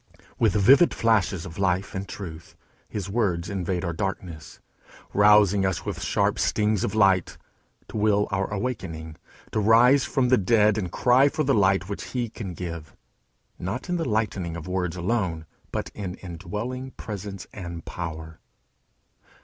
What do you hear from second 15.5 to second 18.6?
but in indwelling presence and power.